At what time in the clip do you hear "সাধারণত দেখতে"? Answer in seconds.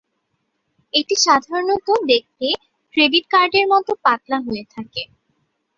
1.25-2.47